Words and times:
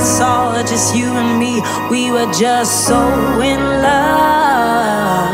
saw, 0.00 0.62
just 0.62 0.94
you 0.94 1.12
and 1.12 1.38
me. 1.38 1.62
We 1.90 2.10
were 2.10 2.30
just 2.32 2.86
so 2.86 3.00
in 3.40 3.60
love. 3.60 5.30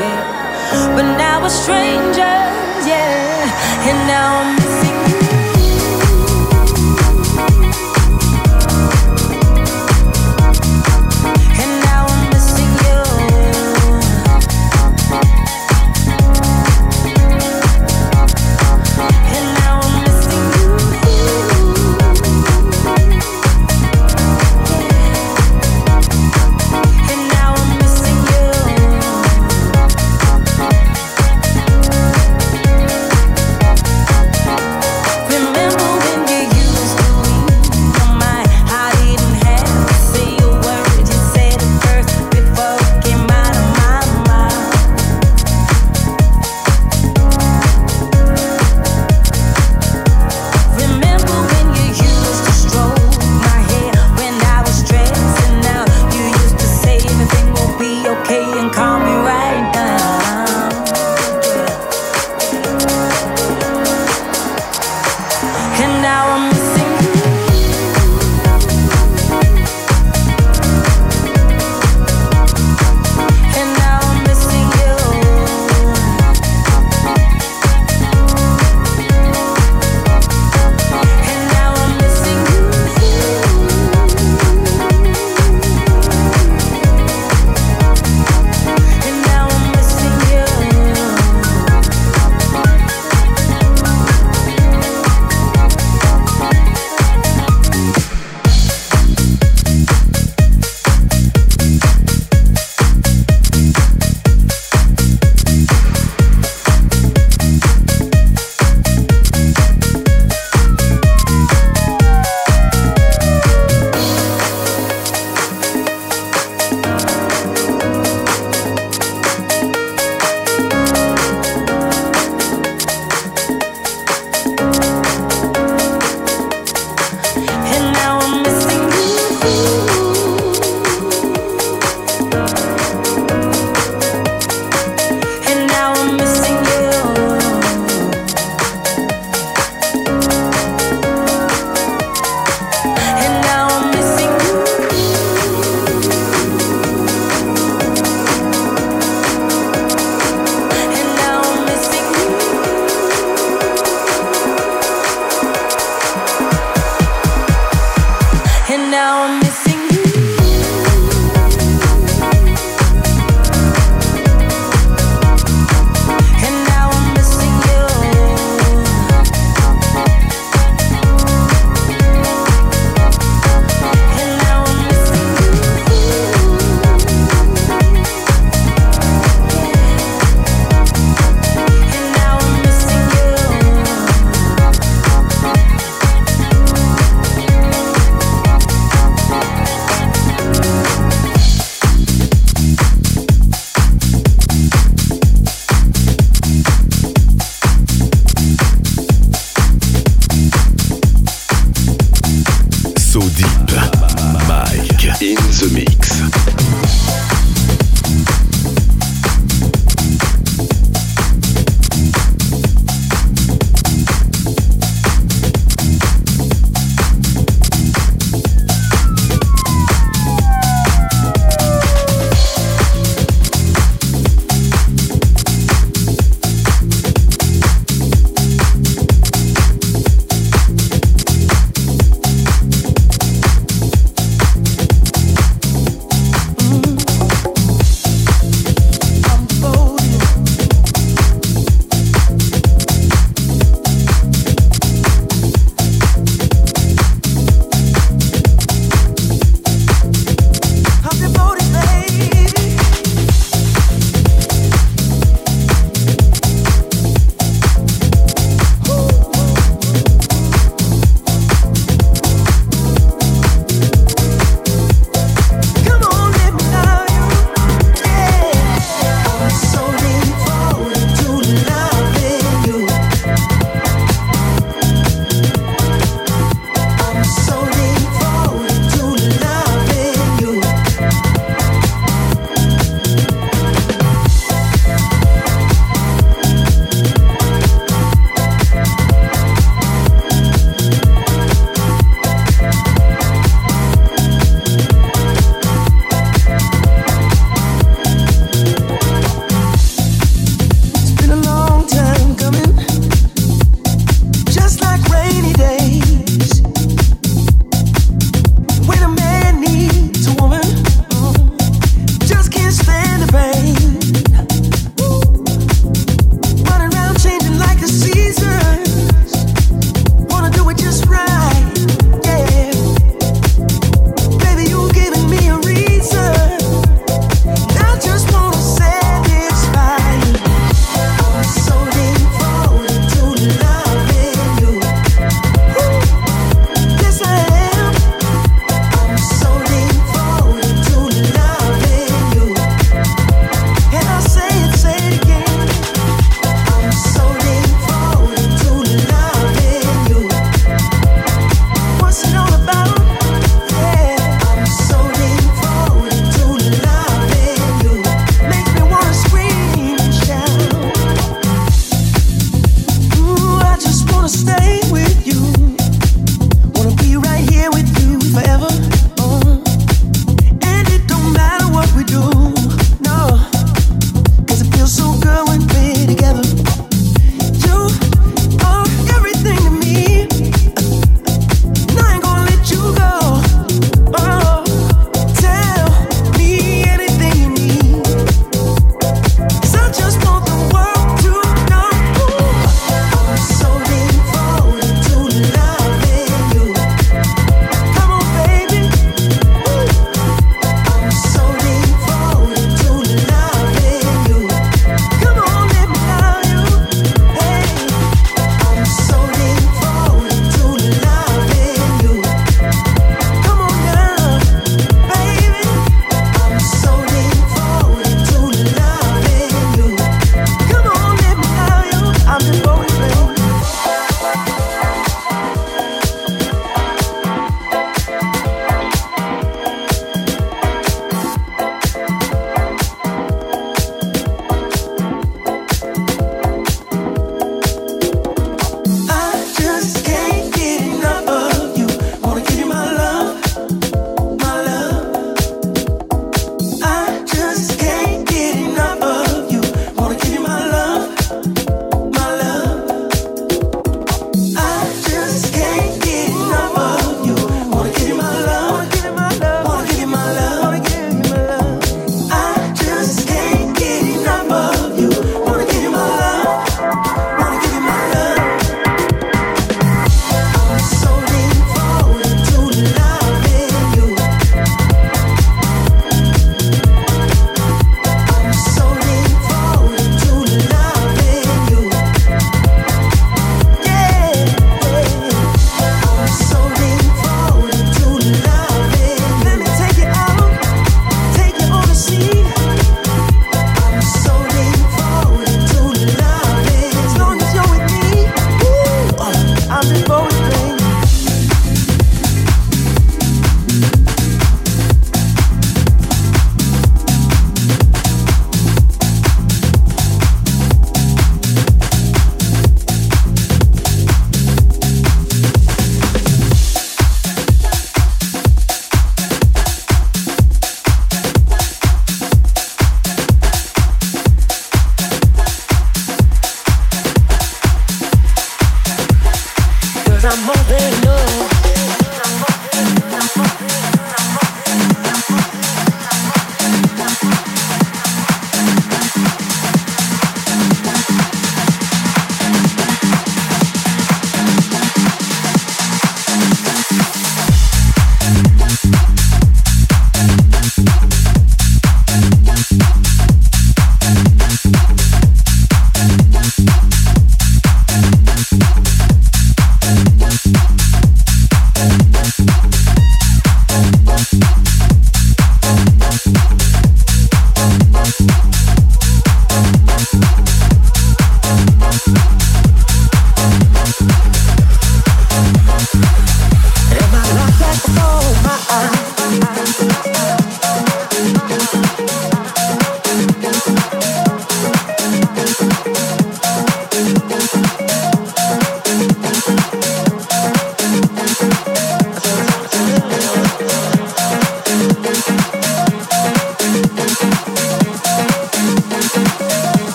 Yeah. 0.00 0.94
But 0.94 1.16
now 1.16 1.42
we're 1.42 1.48
strangers, 1.48 2.86
yeah. 2.86 3.88
And 3.88 3.98
now 4.06 4.40
I'm 4.42 4.67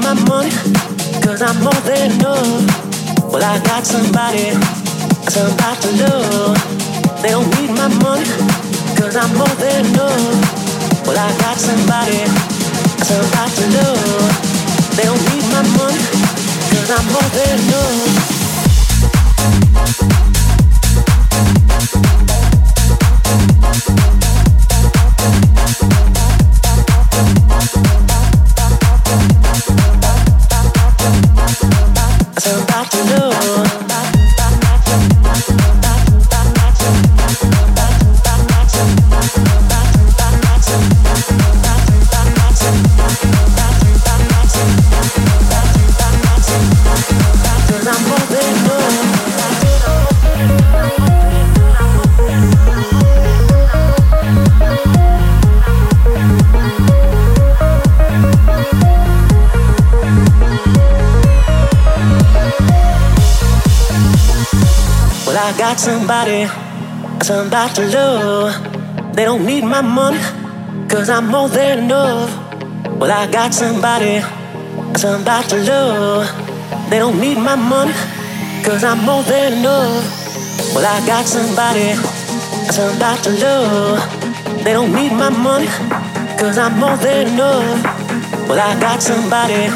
my 0.00 0.14
money, 0.28 0.50
cause 1.22 1.42
I'm 1.42 1.62
more 1.62 1.80
than 1.86 2.12
enough. 2.12 3.32
Well, 3.32 3.42
I 3.42 3.58
got 3.64 3.86
somebody, 3.86 4.52
somebody 5.28 5.80
to 5.82 5.90
love. 6.02 6.56
They 7.22 7.30
don't 7.30 7.48
need 7.56 7.70
my 7.70 7.88
money, 8.02 8.24
cause 8.96 9.16
I'm 9.16 9.34
more 9.36 9.54
than 9.56 9.86
enough. 9.86 11.06
Well, 11.06 11.18
I 11.18 11.30
got 11.38 11.56
somebody, 11.58 12.26
somebody 13.04 13.52
to 13.58 13.66
love. 13.76 14.32
They 14.96 15.04
don't 15.04 15.22
need 15.30 15.44
my 15.52 15.62
money, 15.76 16.02
cause 16.70 16.90
I'm 16.90 17.06
more 17.12 17.30
than 17.36 17.58
enough. 17.66 18.28
Somebody 65.78 66.48
to 67.20 67.82
love. 67.92 69.14
They 69.14 69.24
don't 69.24 69.46
need 69.46 69.62
my 69.62 69.80
money, 69.80 70.18
cause 70.88 71.08
I'm 71.08 71.28
more 71.28 71.48
than 71.48 71.84
enough. 71.84 72.30
Well, 72.98 73.12
I 73.12 73.30
got 73.30 73.54
somebody, 73.54 74.20
somebody 74.96 75.48
to 75.50 75.56
love. 75.62 76.90
They 76.90 76.98
don't 76.98 77.20
need 77.20 77.38
my 77.38 77.54
money, 77.54 77.92
cause 78.64 78.82
I'm 78.82 79.04
more 79.04 79.22
than 79.22 79.58
enough. 79.58 80.02
Well, 80.74 80.84
I 80.84 80.98
got 81.06 81.26
somebody, 81.26 81.94
somebody 82.72 83.22
to 83.22 83.30
love. 83.44 84.64
They 84.64 84.72
don't 84.72 84.92
need 84.92 85.12
my 85.12 85.30
money, 85.30 85.68
cause 86.38 86.58
I'm 86.58 86.78
more 86.80 86.96
than 86.96 87.28
enough. 87.28 87.84
Well, 88.48 88.58
I 88.58 88.78
got 88.80 89.00
somebody, 89.00 89.68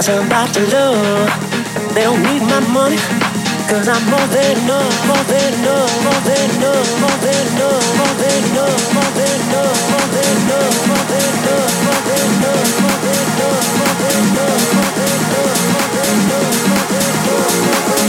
somebody 0.00 0.52
to 0.52 0.62
love. 0.76 1.94
They 1.94 2.02
don't 2.02 2.22
need 2.22 2.42
my 2.42 2.60
money. 2.72 3.23
Cause 3.68 3.88
I'm 3.88 4.04
more 4.10 4.20
than 4.28 4.58
enough, 4.58 5.06
more 5.08 5.24
than 5.24 5.54
enough, 5.54 6.04
more 6.04 6.20
than 6.28 6.50
enough, 6.56 7.00
more 7.00 7.18
than 7.24 7.46
enough, 7.48 7.96
more 7.98 8.14
than 8.20 8.44
enough, 8.44 8.94
more 8.94 9.10
than 9.18 9.40
enough, 9.40 9.88
more 9.90 10.08
than 10.14 10.36
enough, 10.36 10.86
more 10.86 11.04
than 11.04 11.24
enough, 11.24 11.72
more 11.84 12.04
than 12.04 12.28
enough, 12.28 12.70
more 12.84 12.98
than 13.04 13.24
enough, 13.24 13.64
more 13.64 14.04
than 14.04 14.30
enough, 14.34 14.68
more 14.74 14.92
than 14.94 15.18
enough, 15.24 15.72
more 15.74 15.90
than 15.94 16.14
enough, 16.14 16.60
more 16.68 16.84
than 16.84 17.08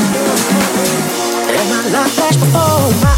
enough, 0.05 0.43
more 0.53 0.69
than 0.75 0.91
enough. 0.91 1.55
And 1.55 1.67
my 1.71 1.81
life 1.95 2.11
flashed 2.13 2.39
before 2.39 2.91
my 3.03 3.14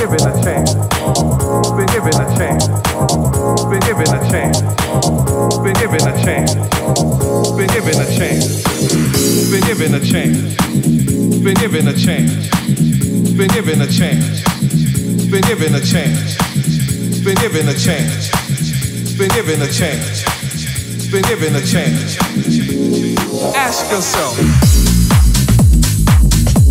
given 0.00 0.26
a 0.26 0.42
chance. 0.42 0.72
Been 1.76 1.86
given 1.92 2.16
a 2.16 2.26
chance. 2.34 2.68
Been 3.68 3.80
given 3.84 4.08
a 4.08 4.20
chance. 4.30 4.60
Been 5.60 5.74
given 5.74 6.00
a 6.00 6.24
chance. 6.24 6.54
Been 7.52 7.68
given 7.68 8.00
a 8.00 8.06
chance. 8.16 8.64
Been 9.50 9.60
given 9.60 9.94
a 9.94 10.00
chance. 10.00 10.56
Been 11.44 11.54
given 11.54 11.88
a 11.88 11.92
chance. 11.92 12.48
Been 13.36 13.48
given 13.48 13.82
a 13.82 13.86
chance. 13.86 14.42
Been 15.28 15.42
given 15.42 15.74
a 15.74 15.80
chance. 15.80 16.32
Been 17.22 17.36
given 17.36 17.68
a 17.68 17.74
chance. 17.74 18.30
Been 19.18 19.28
given 19.28 19.60
a 19.60 19.68
chance. 19.68 20.24
Been 21.12 21.22
given 21.24 21.56
a 21.56 21.60
chance. 21.60 22.16
Ask 23.54 23.90
yourself. 23.90 24.36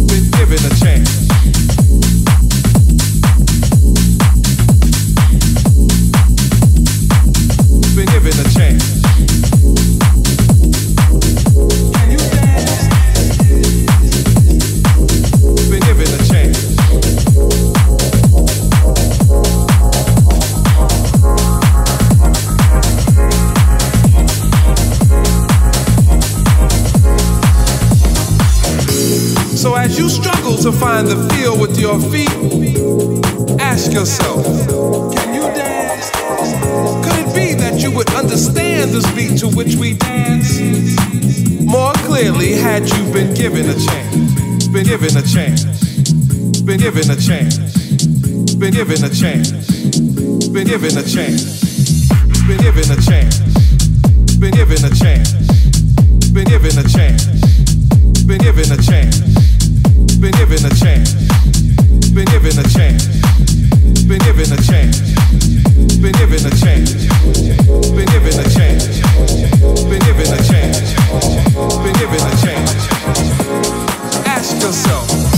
Been 0.08 0.32
given 0.32 0.66
a 0.66 0.76
chance. 0.80 1.19
So 29.60 29.76
as 29.76 30.00
you 30.00 30.08
struggle 30.08 30.56
to 30.60 30.72
find 30.72 31.06
the 31.06 31.28
feel 31.34 31.60
with 31.60 31.78
your 31.78 32.00
feet, 32.00 32.32
ask 33.60 33.92
yourself, 33.92 34.46
can 35.14 35.34
you 35.34 35.42
dance? 35.42 35.79
You 37.80 37.92
would 37.92 38.14
understand 38.14 38.92
this 38.92 39.10
beat 39.16 39.40
to 39.40 39.48
which 39.48 39.76
we 39.76 39.94
dance 39.94 40.60
more 41.70 41.94
clearly 42.04 42.54
had 42.54 42.90
you 42.90 43.14
been 43.14 43.34
given 43.34 43.70
a 43.70 43.74
chance? 43.74 44.68
Been 44.68 44.84
given 44.84 45.16
a 45.16 45.22
chance. 45.22 45.64
Been 46.64 46.80
given 46.80 47.10
a 47.10 47.16
chance. 47.16 47.58
Been 48.56 48.74
given 48.74 49.04
a 49.04 49.10
chance. 49.10 49.52
Been 50.50 50.68
given 50.68 50.98
a 50.98 51.04
chance. 51.04 51.62
Been 52.48 52.58
given 52.58 52.90
a 52.90 52.98
chance. 53.00 53.38
Been 54.40 54.52
given 54.52 54.84
a 54.84 54.90
chance. 54.96 55.30
Been 56.34 56.48
given 56.50 56.80
a 56.80 56.86
chance. 56.90 57.30
Been 58.26 58.42
given 58.42 58.72
a 58.72 58.80
chance. 58.82 59.22
Been 60.20 60.32
given 60.34 60.66
a 60.66 60.74
chance. 60.74 61.14
Been 62.12 62.26
given 62.26 62.58
a 62.58 62.68
chance. 62.68 63.06
Been 64.08 64.20
given 64.20 64.52
a 64.52 64.62
chance. 64.64 65.49
Been 65.98 66.14
given 66.14 66.46
a 66.46 66.52
chance. 66.52 66.94
Been 67.96 68.06
given 68.08 68.40
a 68.40 68.50
chance. 68.50 69.02
Been 69.90 70.00
given 70.02 70.32
a 70.32 70.44
chance. 70.44 70.94
Been 71.84 71.94
given 71.96 72.22
a 72.22 72.36
chance. 72.42 72.88
Ask 74.26 74.62
yourself. 74.62 75.29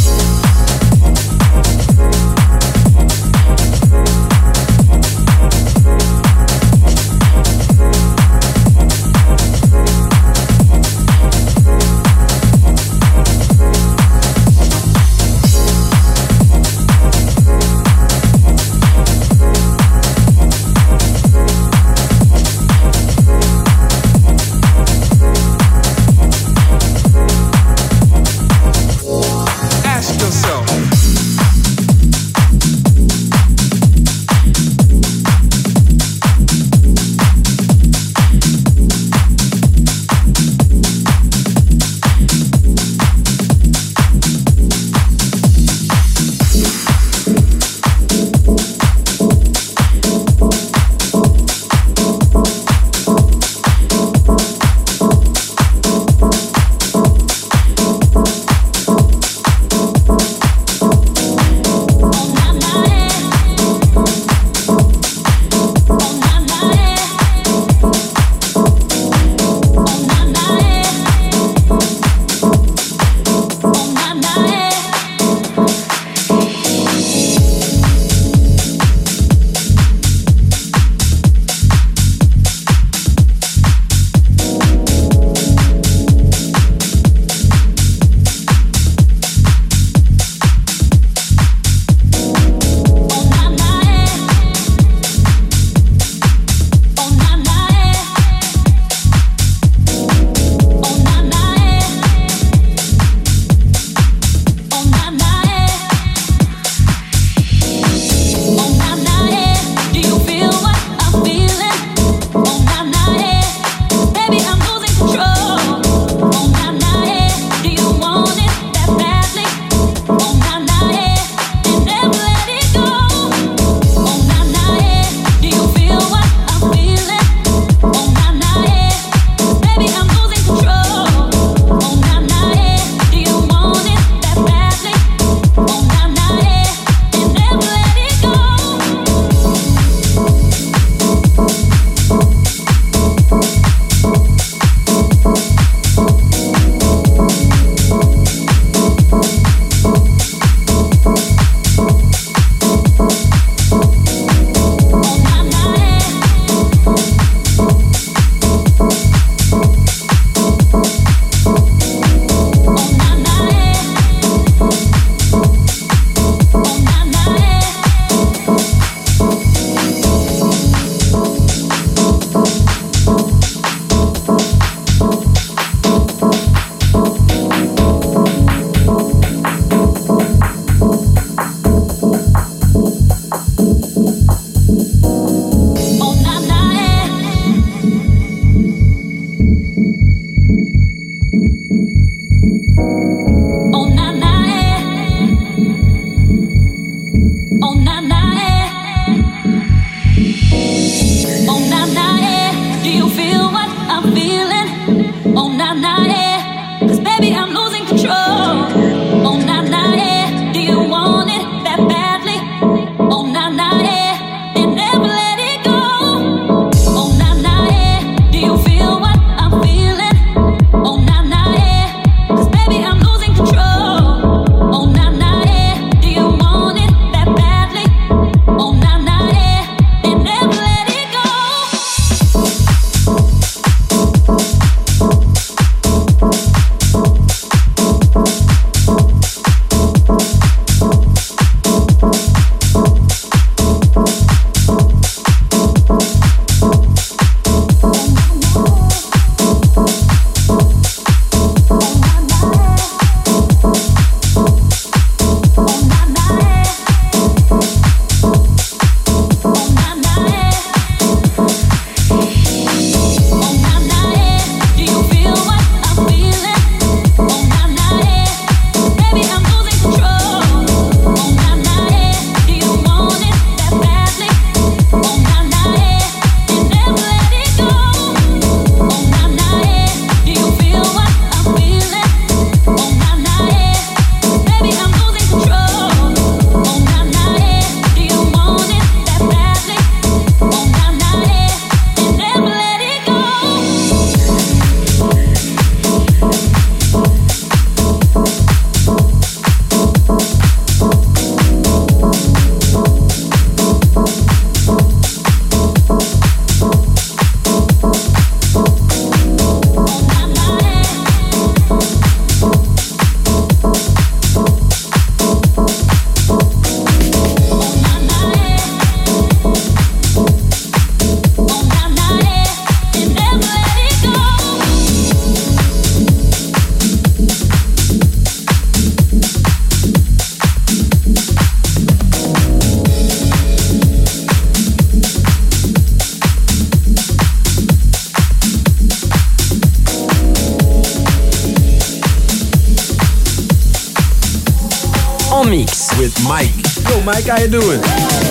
Mix. 345.43 345.97
With 345.97 346.15
Mike. 346.27 346.51
Yo, 346.89 347.01
Mike, 347.03 347.25
how 347.25 347.39
you 347.39 347.47
doing? 347.47 348.30